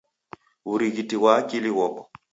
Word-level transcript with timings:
W'urighiti 0.67 1.15
ghwa 1.19 1.31
akili 1.39 1.69
ghoko. 1.75 2.01